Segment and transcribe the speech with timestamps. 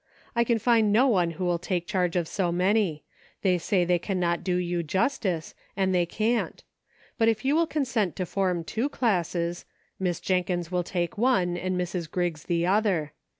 [0.35, 3.01] I can find no one who will take charge of so manv.
[3.43, 6.63] They say they can not do you justice, and they can't;
[7.19, 9.63] but if you will consent to form two classes,
[9.99, 13.13] Miss Jenkins will take one and Mrs Griggs the other.